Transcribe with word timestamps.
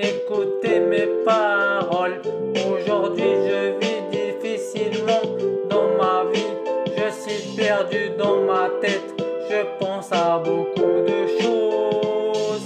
Écoutez 0.00 0.80
mes 0.80 1.08
paroles. 1.24 2.20
Aujourd'hui 2.54 3.34
je 3.46 3.78
vis 3.80 4.02
difficilement 4.10 5.22
dans 5.68 5.88
ma 5.98 6.30
vie. 6.30 6.54
Je 6.96 7.10
suis 7.10 7.56
perdu 7.56 8.10
dans 8.16 8.42
ma 8.42 8.68
tête, 8.80 9.14
je 9.50 9.64
pense 9.78 10.12
à 10.12 10.38
beaucoup 10.38 11.02
de 11.06 11.26
choses. 11.40 12.64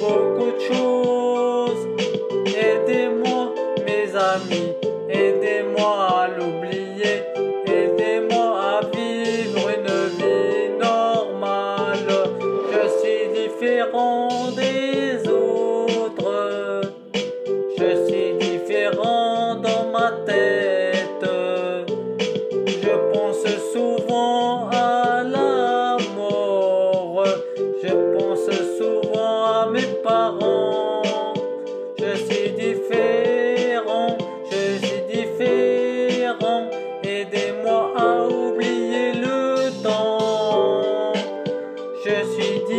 Beaucoup 0.00 0.52
de 0.52 0.60
choses. 0.60 1.86
Aidez-moi, 2.46 3.54
mes 3.84 4.14
amis, 4.14 4.74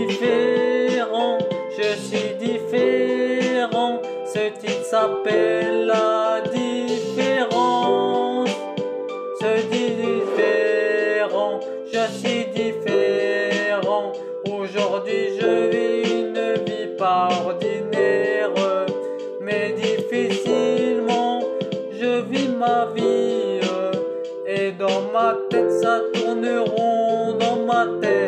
différent, 0.09 1.37
je 1.77 1.89
suis 1.95 2.33
différent. 2.39 4.01
Ce 4.25 4.49
titre 4.59 4.83
s'appelle 4.83 5.85
la 5.85 6.41
différence. 6.51 7.69
Ce 9.39 9.51
différent, 9.67 11.59
je 11.85 12.03
suis 12.17 12.45
différent. 12.47 14.13
Aujourd'hui, 14.51 15.39
je 15.39 15.51
vis 15.69 16.01
une 16.21 16.53
vie 16.65 16.89
pas 16.97 17.29
ordinaire, 17.45 18.53
mais 19.41 19.73
difficilement, 19.73 21.39
je 21.93 22.21
vis 22.31 22.49
ma 22.49 22.87
vie. 22.95 23.59
Et 24.47 24.71
dans 24.71 25.01
ma 25.13 25.37
tête, 25.49 25.71
ça 25.71 26.01
tourne 26.13 26.47
rond 26.59 27.33
dans 27.33 27.59
ma 27.65 27.85
tête. 28.01 28.19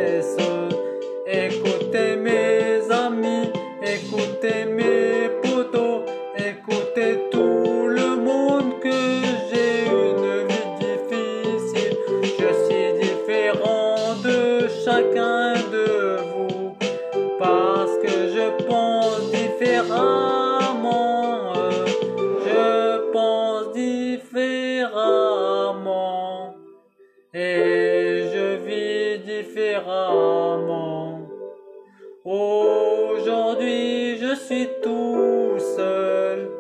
Aujourd'hui, 32.24 34.18
je 34.18 34.36
suis 34.36 34.68
tout 34.84 35.58
seul 35.76 36.52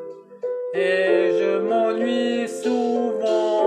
et 0.73 1.31
je 1.39 1.59
m'ennuie 1.59 2.47
souvent. 2.47 3.61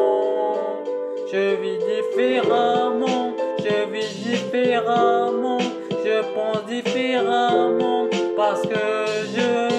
Je 1.30 1.54
vis 1.60 1.78
différemment, 1.78 3.32
je 3.58 3.76
vis 3.92 4.12
différemment, 4.24 5.58
je 6.04 6.22
pense 6.34 6.64
différemment 6.66 8.08
parce 8.36 8.62
que 8.62 8.74
je 9.36 9.73